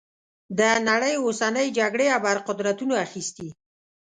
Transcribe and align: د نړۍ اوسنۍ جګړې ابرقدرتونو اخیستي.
د 0.59 0.61
نړۍ 0.89 1.13
اوسنۍ 1.25 1.67
جګړې 1.79 2.05
ابرقدرتونو 2.17 2.93
اخیستي. 3.05 3.49